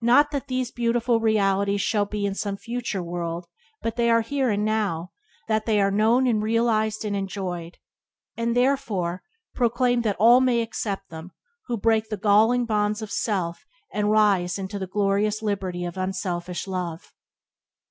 Not 0.00 0.30
that 0.30 0.46
these 0.48 0.70
beautiful 0.72 1.20
realities 1.20 1.82
shall 1.82 2.06
be 2.06 2.24
in 2.24 2.34
some 2.34 2.56
future 2.56 3.02
world, 3.02 3.44
but 3.82 3.96
they 3.96 4.08
are 4.08 4.22
here 4.22 4.48
and 4.48 4.64
now, 4.64 5.12
that 5.46 5.66
they 5.66 5.78
are 5.78 5.90
known 5.90 6.26
and 6.26 6.42
realized 6.42 7.04
and 7.04 7.14
enjoyed; 7.14 7.76
and 8.34 8.52
are, 8.52 8.54
therefore, 8.54 9.22
proclaimed 9.54 10.04
that 10.04 10.16
all 10.18 10.40
may 10.40 10.62
accept 10.62 11.10
them 11.10 11.32
who 11.66 11.74
will 11.74 11.80
break 11.82 12.08
the 12.08 12.16
galling 12.16 12.64
bonds 12.64 13.02
of 13.02 13.10
self 13.12 13.66
and 13.92 14.10
rise 14.10 14.58
into 14.58 14.78
the 14.78 14.86
glorious 14.86 15.42
liberty 15.42 15.84
of 15.84 15.98
unselfish 15.98 16.66
love. 16.66 17.12